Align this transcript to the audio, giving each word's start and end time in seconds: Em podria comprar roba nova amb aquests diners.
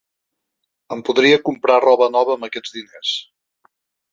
Em 0.95 1.03
podria 1.09 1.37
comprar 1.49 1.75
roba 1.85 2.07
nova 2.17 2.35
amb 2.39 2.49
aquests 2.49 2.77
diners. 2.79 3.13